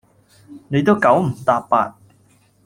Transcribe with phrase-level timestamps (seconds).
[0.69, 1.95] 你都九唔答八